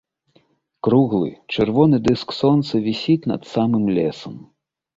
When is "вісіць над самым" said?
2.89-3.85